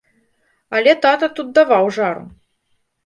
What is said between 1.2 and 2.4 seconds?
тут даваў жару.